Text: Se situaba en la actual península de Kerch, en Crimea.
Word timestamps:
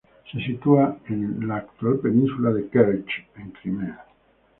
Se 0.31 0.39
situaba 0.41 0.97
en 1.09 1.47
la 1.47 1.57
actual 1.57 1.99
península 1.99 2.49
de 2.49 2.67
Kerch, 2.69 3.23
en 3.35 3.51
Crimea. 3.51 4.03